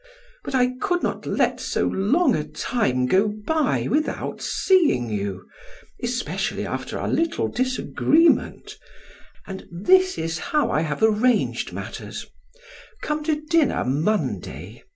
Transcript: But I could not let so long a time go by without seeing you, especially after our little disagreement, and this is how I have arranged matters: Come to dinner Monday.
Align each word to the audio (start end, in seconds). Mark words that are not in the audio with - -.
But 0.43 0.55
I 0.55 0.71
could 0.81 1.03
not 1.03 1.27
let 1.27 1.59
so 1.59 1.85
long 1.85 2.35
a 2.35 2.43
time 2.43 3.05
go 3.05 3.27
by 3.27 3.87
without 3.87 4.41
seeing 4.41 5.11
you, 5.11 5.47
especially 6.01 6.65
after 6.65 6.97
our 6.97 7.07
little 7.07 7.47
disagreement, 7.47 8.79
and 9.45 9.67
this 9.69 10.17
is 10.17 10.39
how 10.39 10.71
I 10.71 10.81
have 10.81 11.03
arranged 11.03 11.71
matters: 11.71 12.25
Come 13.03 13.23
to 13.25 13.41
dinner 13.41 13.85
Monday. 13.85 14.81